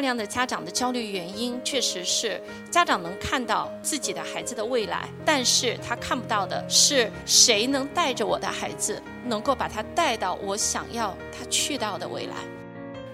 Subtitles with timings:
[0.00, 12.36] 大量的家长的焦虑原因，确实是家长能看到自己的孩子的未来，但是他看不到的是谁能带着我的孩子，能够把他带到我想要他去到的未来。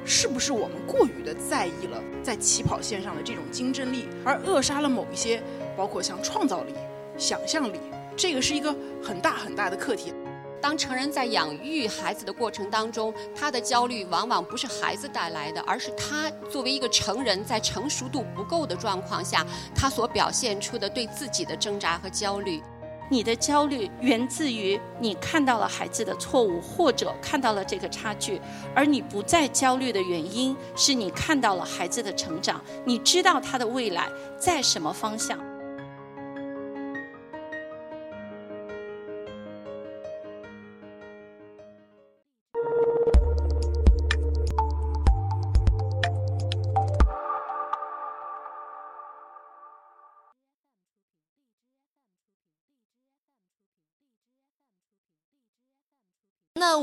[0.05, 5.43] 是不是我们过于的在意了在起跑线上的这种竞争力，而扼杀了某一些，
[5.77, 6.73] 包括像创造力、
[7.19, 7.81] 想象力，
[8.17, 8.73] 这个是一个
[9.03, 10.15] 很大很大的课题。
[10.61, 22.63] 当成人在养育孩子的过程当中，他的焦虑往往不是孩子带来的，而是他作为一个成人在成熟度不够的状况下，他所表现出的对自己的挣扎和焦虑。
[23.09, 28.41] 你的焦虑源自于你看到了孩子的错误，或者看到了这个差距，
[28.75, 35.39] 而你不再焦虑的原因是你看到了孩子的成长，你知道他的未来在什么方向。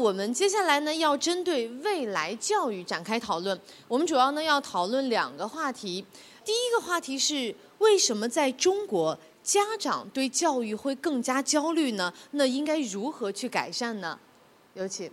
[0.03, 3.57] 我们接下来呢，要针对未来教育展开讨论。
[3.87, 6.05] 我们主要呢要讨论两个话题。
[6.43, 12.13] 第一个话题是为什么在中国家长对教育会更加焦虑呢？
[12.31, 14.19] 那应该如何去改善呢？
[14.73, 15.09] 有请。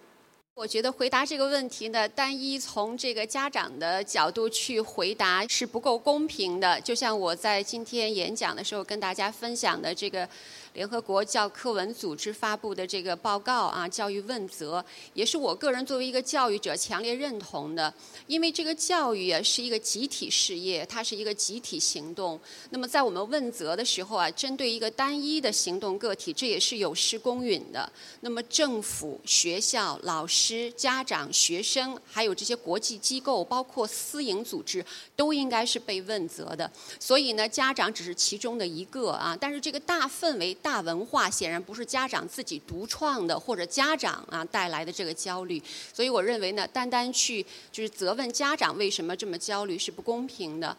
[0.56, 6.80] 我觉得回答这个问题呢，单一从这个家长的角度去回答是不够公平的。
[6.80, 10.28] 就像我在今天演讲的时候跟大家分享的这个。
[10.72, 17.92] 联合国教科文组织发布的这个报告啊，教育问责，也是我个人作为一个教育者强烈认同的。
[18.28, 22.38] 因为这个教育啊是一个集体事业，它是一个集体行动。
[22.70, 27.90] 那么在我们问责的时候啊，针对一个单一的行动个体，这也是有失公允的。
[28.20, 34.84] 那么政府、学校、老师、家长、学生，还有这些国际机构，包括私营组织，
[35.16, 36.70] 都应该是被问责的。
[37.00, 40.56] 所以呢，家长只是其中的一个啊，但是这个大氛围。
[40.62, 45.62] 大文化显然不是家长自己独创的，或者家长啊带来的这个焦虑，
[45.92, 50.76] 所以我认为呢，单单去就是责问家长为什么这么焦虑是不公平的。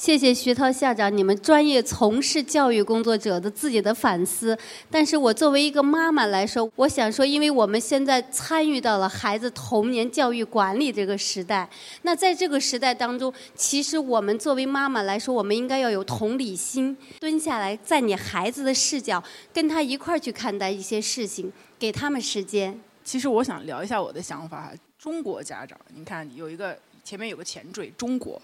[0.00, 4.56] 谢谢徐涛校长，你们专业从事教育工作者的自己的反思。
[4.90, 11.68] 但是我作为一个妈妈来说，我想说，因为我们现在参与到了孩子童年教育管理这个时代，
[12.00, 19.22] 那在这个时代当中，其实我们作为妈妈来说，我们应该要有同理心，蹲下来，在你孩子的视角，
[19.52, 22.80] 跟他一块儿去看待一些事情，给他们时间。
[23.04, 26.74] 其实我想聊一下我的想法，中国家长，你看有一个
[27.04, 28.40] 前面有个前缀，中国。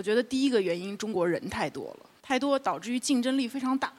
[0.00, 3.92] 我觉得第一个原因，中国人太多了，太多导致于竞争力非常大。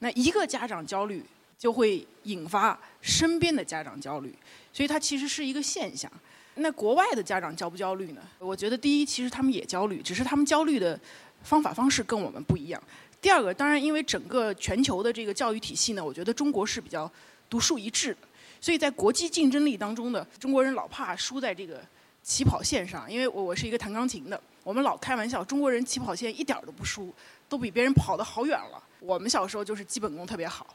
[0.00, 1.24] 那一个家长焦虑，
[1.58, 4.34] 就会引发身边的家长焦虑，
[4.70, 6.12] 所以它其实是一个现象。
[6.56, 8.20] 那国外的家长焦不焦虑呢？
[8.38, 11.00] 我觉得第一，其实他们也焦虑，只是他们焦虑的
[11.42, 12.82] 方法方式跟我们不一样。
[13.22, 17.10] 第二个，当然因为整个全球的这个教育体系呢，我觉得中国是比较
[17.48, 18.28] 独树一帜的，
[18.60, 21.82] 所以在国际竞争力当中呢，中国人老怕输在这个
[22.22, 23.10] 起跑线上。
[23.10, 24.38] 因为我我是一个弹钢琴的。
[24.62, 27.12] 我们老开玩笑，中国人起跑线一点都不输，
[27.48, 28.82] 都比别人跑得好远了。
[29.00, 30.66] 我们小时候就是基本功特别好，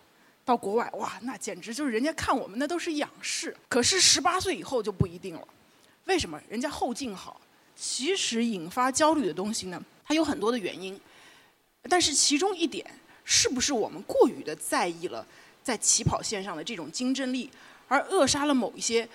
[0.44, 3.56] 到国外哇，那简直就是人家看我们那都是仰视。
[3.70, 5.48] 可是十八岁以后就不一定了，
[6.06, 6.42] 为什么？
[6.50, 7.40] 人家后劲好。
[7.76, 11.00] 其实引发焦虑的东西呢，它有很多的原因，
[11.90, 12.86] 但是其中一点，
[13.24, 15.26] 是不是我们过于的在意了
[15.62, 17.52] 在起跑线上的这种竞争力，
[17.88, 19.08] 而扼杀了某一些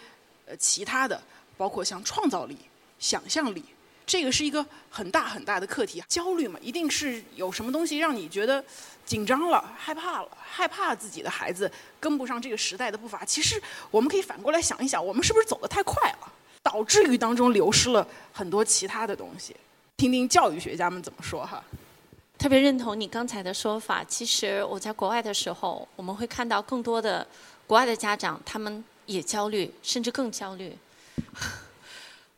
[0.46, 1.20] 呃其他的，
[1.56, 2.56] 包括像创造力、
[2.98, 3.64] 想象力。
[4.10, 8.62] 这个是一个很大很大的课题，焦虑嘛，一定是有什么东西让你觉得
[9.06, 13.24] 紧张了、害怕了，害怕自己的孩子跟不上这个时代的步伐。
[13.24, 19.54] 其实我们可以反过来想一想，我们是不是走得太快了，导致于当中流失了很多其他的东西？
[19.96, 21.62] 听听教育学家们怎么说哈。
[22.36, 24.02] 特别认同你刚才的说法。
[24.02, 27.24] 其实我在国外的时候，我们会看到更多的
[27.64, 30.76] 国外的家长，他们也焦虑，甚至更焦虑。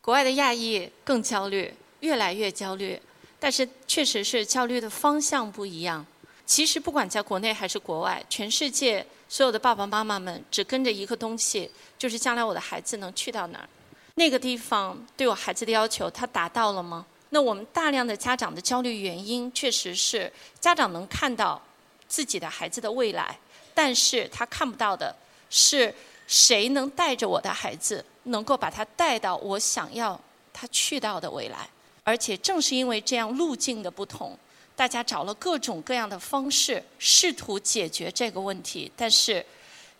[0.03, 3.01] 国外的亚裔更焦虑，越来越焦虑，
[3.39, 6.05] 但是确实是焦虑的方向不一样。
[6.45, 13.69] 其实不管在国内还是国外，全世界所有的爸爸妈妈们只跟着一个东西，就是将来我的孩子能去到哪儿，
[14.17, 17.07] 那个地方对我孩子的要求他达到了吗？
[17.31, 21.63] 那我们大量的家长的焦虑原因，确实是家长能看到
[22.09, 23.39] 自己的孩子的未来，
[23.73, 25.15] 但是他看不到的
[25.49, 25.95] 是
[26.27, 28.05] 谁能带着我的孩子。
[28.25, 30.21] 能够把他带到我想要
[30.53, 31.69] 他去到的未来，
[32.05, 34.39] 而且正是因为这样路径的不同，
[34.77, 39.45] 大家找了各种各样的方式试图解决这个问题，但是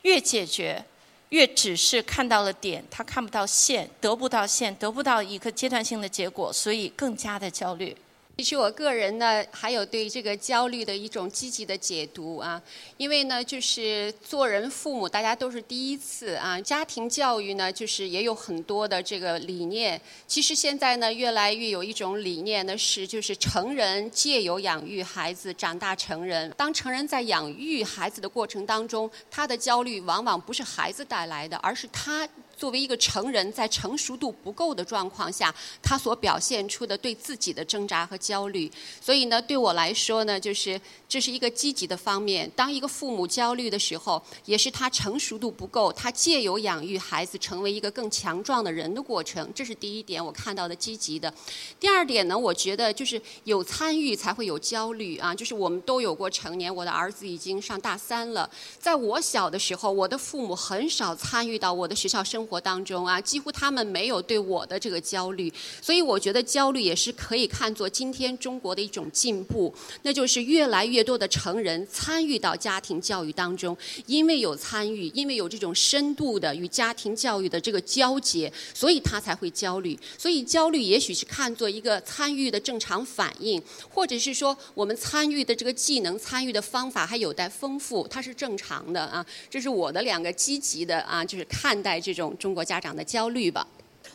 [0.03, 0.85] 越解决
[1.31, 7.97] 越只是看到了点，他看不到线，得不到线，得不到一个阶段性的结果，所以更加的焦虑。
[8.39, 12.61] 其实我个人呢，还有对这个焦虑的一种积极的解读啊，
[12.97, 20.01] 因为呢，就是做人父母，大家都是第一次啊，家庭教育呢，就是也有很多的这个理念。
[20.27, 26.51] 其实现在呢，越来越有一种理念呢，是就是成人借由养育孩子长大成人。
[26.57, 32.29] 当成人在养育孩子的过程当中，他的焦虑往往不是孩子带来的，而是他。
[32.57, 38.71] 作为一个成人，在成熟度不够的状况下，他所表现出的对自己的挣扎和焦虑。
[39.01, 42.51] 所以呢，对我来说呢，就是这是一个积极的方面。
[42.55, 49.51] 当一个父母焦虑的时候，也是他成熟度不够，他借由养育孩子成为一个更强壮的人的过程。
[49.55, 51.33] 这是第一点，我看到的积极的。
[51.81, 55.35] 第二点呢，我觉得就是有参与才会有焦虑啊。
[55.35, 58.49] 就是我们都有过成年，我的儿子已经上大三了。
[58.79, 62.52] 在我小的时候，我的父母很少参与到我的学校生活。
[62.53, 65.51] 活当中啊，几乎他们没有对我的这个焦虑，
[65.81, 79.99] 所以我觉得焦虑也是可以看作今天中国的一种进步，那就是越来越多的成人参与到家庭教育当中，因为有参与，因为有这种深度的与家庭教育的这个交接，所以他才会焦虑。
[80.19, 89.25] 所以焦虑也许是看作一个参与的正常反应，或者是说我们参与的这个技能、参与的方法还有待丰富，它是正常的啊。
[89.49, 92.32] 这是我的两个积极的啊，就是看待这种。
[92.39, 93.67] 中国家长的焦虑吧。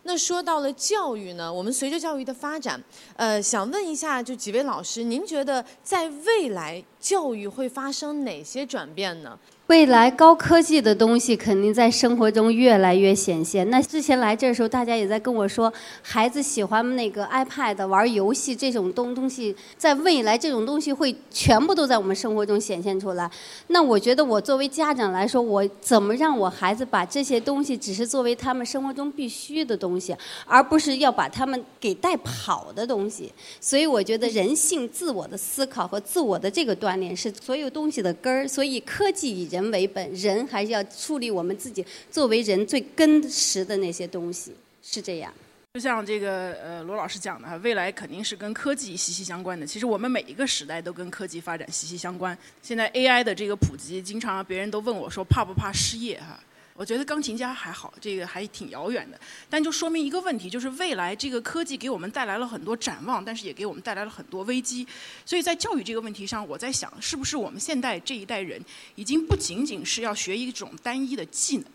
[0.04, 2.82] 那说到了教育呢，我们随着教育的发展，
[3.16, 9.38] 呃，想问一下，就几位老师，您觉得在未来教育会发生哪些转变呢？
[9.68, 13.70] 未来高科技的东西肯定在生活中越来越显现。
[13.70, 15.72] 那之前来这儿的时候，大家也在跟我说，
[16.02, 23.30] 孩子喜欢那个 iPad 玩游戏这种东东西，在未来这种东西会全部都在我们生活中显现出来。
[23.68, 30.16] 那我觉得我作为家长来说，我怎么让我孩子把这些东西只是作为他们生活中必须的东西，
[30.46, 33.34] 而不是要把他们给带跑的东西？
[33.60, 38.48] 所以我觉得人性、自我的思考和自我的这个锻炼是所有东西的根儿。
[38.48, 39.57] 所以科技。
[39.58, 45.34] 人为本，人还是要树立我们自己作为人最根实的那些东西，是这样。
[45.74, 49.66] 就像这个呃罗老师讲的，未来肯定是跟科技息息相关的。
[49.66, 52.36] 其实我们每一个时代都跟科技发展息息相关。
[52.62, 56.40] 现在 AI 的这个普及，经常别人都问我说怕不怕失业哈？
[56.78, 59.20] 我觉得钢琴家还好，这个还挺遥远的。
[59.50, 64.88] 但就说明一个问题，就是未来这个科技给我们带来了很多展望，但是也给我们带来了很多危机。
[65.26, 68.64] 所以在教育这个问题上，我在想，是不是我们现代这一代人
[68.94, 71.66] 已经不仅仅是要学一种单一的技能，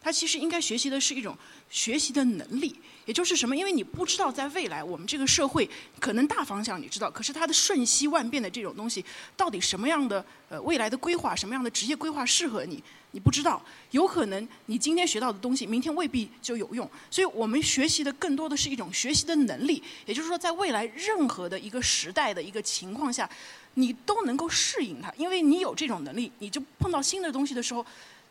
[0.00, 1.36] 他其实应该学习的是一种
[1.70, 2.74] 学习的能力。
[3.04, 3.56] 也就是什么？
[3.56, 5.66] 因为你不知道在未来我们这个社会
[5.98, 9.02] 可能大方向你知道，可是它的瞬息万变的这种东西，
[9.34, 12.84] 到底什么样的呃未来的规划，什么样的职业规划适合你？
[13.12, 16.86] 你不知道，有可能你今天学到的东西，明天未必就有用。
[17.10, 19.82] 所以我们学习的更多的是一种学习的能力。
[20.04, 23.28] 也就是说，在未来任何的一个时代的一个情况下，
[23.72, 27.84] 你都能够适应它，因为你有这种能力，你就碰到新的东西的时候，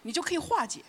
[0.04, 0.82] 你就可以化解。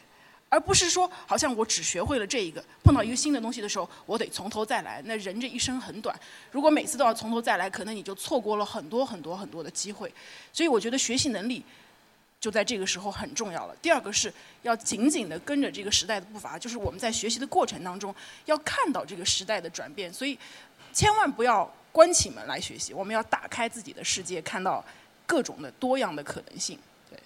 [0.51, 5.03] 而不是说，好像我只学会了这一个，碰到一个新的东西的时候，我得从头再来。
[5.05, 6.19] 那人这一生很短，
[6.51, 10.13] 如果每次都要从头再来，可能你就错过了很多很多很多的机会。
[10.53, 11.63] 所以我觉得学习能力
[12.41, 13.77] 就在这个时候很重要了。
[13.83, 18.15] 第二个是要紧紧的跟着这个时代的步伐，就是我们在学习的过程当中
[18.47, 20.11] 要看到这个时代的转变。
[20.11, 20.39] 所以
[20.95, 24.83] 千万不要关起门来学习，我们要打开自己的世界，看到
[25.27, 26.79] 各种的多样的可能性。
[27.11, 27.19] 对，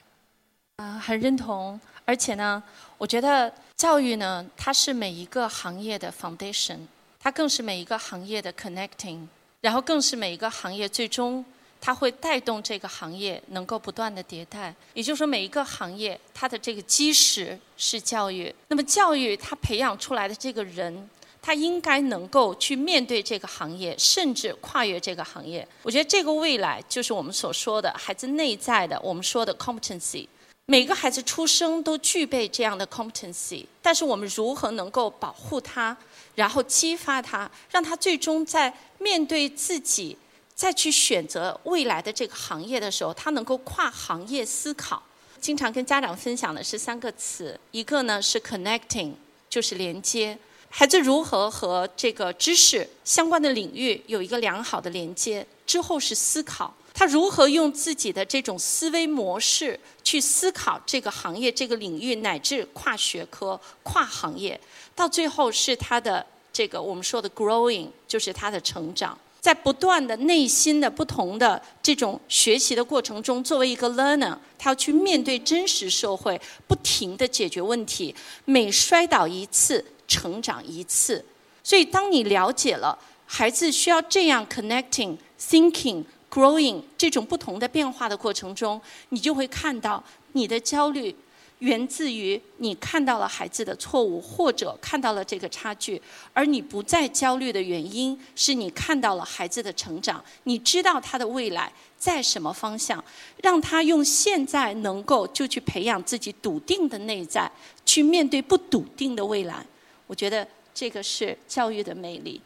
[0.76, 1.80] 啊，很认同。
[2.04, 2.62] 而且呢，
[2.98, 6.78] 我觉得教育呢，它是每一个行业的 foundation，
[7.20, 9.26] 它更是每一个行业的 connecting，
[9.60, 11.44] 然后更是每一个行业最终
[11.80, 14.74] 它会带动这个行业能够不断的迭代。
[14.94, 18.54] 也就是说，每一个行业它的这个基石是教育。
[18.68, 21.08] 那么教育它培养出来的这个人，
[21.40, 25.66] 他应该能够去面对这个行业，甚至跨越这个行业。
[25.82, 30.28] 我觉得这个未来就是我们所说的孩子内在的，我们说的 competency。
[30.66, 35.96] 每个孩子出生都具备这样的 competency，但是我们如何能够保护他，
[36.36, 40.16] 然后激发他，让他最终在面对自己
[40.54, 45.02] 再去选择未来的这个行业的时候，他能够跨行业思考。
[45.40, 49.12] 经常跟家长分享的是三个词，一个呢是 connecting，
[49.50, 50.38] 就是连接，
[50.70, 56.72] 孩子如何和这个知识相关的领域有一个良好的连接，之后是思考。
[57.02, 64.60] 他如何用自己的这种思维模式去思考这个行业、这个领域，乃至跨学科、跨行业，
[64.94, 69.18] 到最后是他的这个我们说的 growing，就是他的成长。
[69.40, 81.24] 在不断的内心的不同的这种学习的过程中，作为一个 learner，他要去面对真实社会，不停的解决问题，每摔倒一次，成长一次。
[81.64, 91.14] 所以，当你了解了孩子需要这样 connecting、thinking、growing 这种不同的变化的过程中，你就会看到你的焦虑。
[91.58, 103.04] 源自于你看到了孩子的错误，或者看到了这个差距，而你不再焦虑的原因是你看到了孩子的成长，你知道他的未来在什么方向，
[103.44, 107.48] 让他用现在能够就去培养自己笃定的内在，
[107.86, 109.64] 去面对不笃定的未来。
[110.08, 112.40] 我觉得这个是教育的魅力。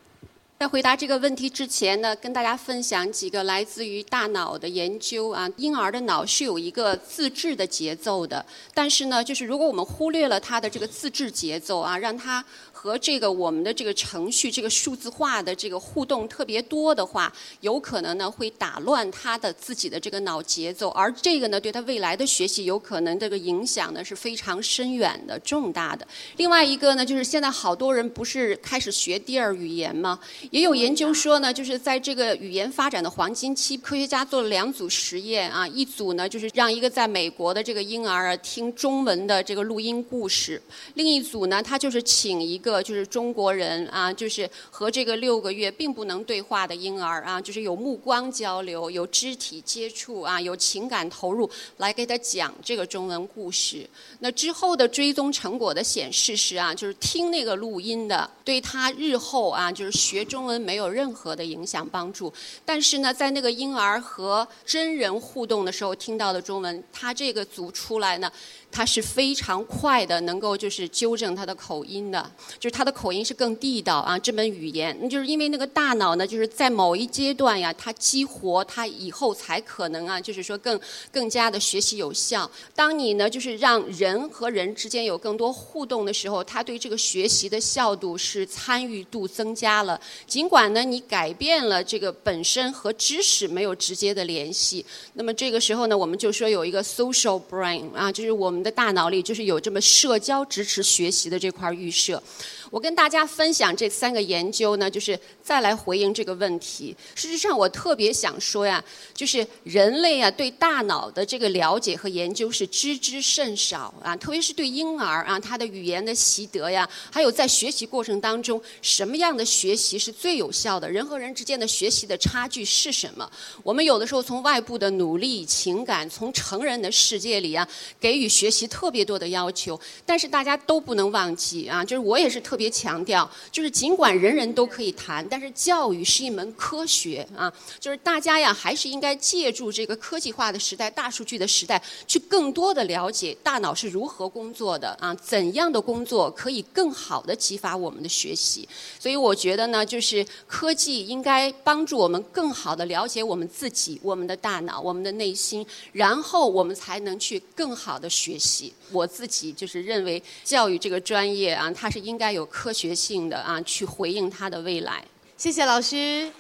[0.59, 5.47] 在回答这个问题之前呢，跟大家分享几个来自于大脑的研究啊。
[5.59, 12.43] 婴儿的脑是有一个自制的节奏的，但是呢，就是如果我们忽略了他的这个自制节奏啊，让他。
[12.79, 17.33] 和这个我们的这个程序，这个数字化的这个互动特别多的话，
[17.63, 26.07] 有可能呢会打乱他的自己的这个脑节奏，而这个呢对他未来的学习有可能这个影响呢是非常深远的、重大的。
[26.37, 30.21] 另外一个呢，就是现在好多人不是开始学第二语言吗？
[30.51, 40.63] 也有研究说呢，就是在这个语言发展的黄金期，科学家做了两组实验啊，一组呢就是让一个在美国的这个婴儿听中文的这个录音故事，
[40.95, 42.77] 另一组呢他就是请一个。
[42.87, 53.89] 就是中国人啊，就是和这个六个月并不能对话的婴儿啊，就是有目光交流、有肢体接触啊、有情感投入，来给他讲这个中文故事。
[54.21, 62.31] 那之后的追踪成果的显示是啊，就是听那个录音的，对他日后啊，就是学中中文没有任何的影响帮助。
[62.63, 68.31] 但是呢，在那个婴儿和真人互动的时候听到的中文，他这个组出来呢。
[68.71, 74.19] 他是非常快的，能够就是纠正他的口音的，就是他的口音是更地道啊。
[74.19, 80.79] 这门语言，那就是因为那个大脑呢，就是在某一阶段呀，它激活，它以后才可能啊，就是说更
[81.11, 82.51] 更加的学习有效。
[82.75, 89.99] 当你呢，就是让人和人之间有更多互动的时候，他对这个学习的效度是参与度增加了。
[90.27, 98.67] 尽管呢，你改变了这个本身和知识没有直接的联系，那么这个时候呢，我们就说有一个 social brain 啊，就是我我们。
[98.67, 102.21] 的大脑里就是有这么社交支持学习的这块预设。
[102.69, 106.97] 我跟大家分享这三个研究呢，就是再来回应这个问题。
[107.15, 108.85] 事实上，我特别想说呀，
[109.15, 123.31] 就是人类啊对大脑的这个了解和研究是知之甚少啊，特别是对婴儿啊他的语言的习得呀，还有在学习过程当中什么样的学习是最有效的，人和人之间的学习的差距是什么？
[123.63, 127.67] 我们有的时候从外部的努力、情感，从成人的世界里啊，
[128.01, 132.57] 给予学学习特别多的要求，但是大家都不能忘记啊，就是我也是特。
[132.57, 148.67] 别强调，就是尽管人人都可以谈，但是教育是一门科学啊，就是大家呀，还是应该借助这个科技化的时代、大数据的时代，去更多的了解大脑是如何工作的啊，怎样的工作可以更好的激发我们的学习。
[148.99, 158.73] 所以我觉得呢，就是科技应该帮助我们更好的了解我们自己、我们的大脑、我们的内心，然后我们才能去更好的学习。
[158.93, 165.05] 我自己就是认为教育这个专业啊，它是应该有科学性的啊，去回应它的未来。
[165.37, 166.31] 谢谢老师，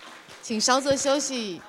[0.43, 1.61] 请稍作休息。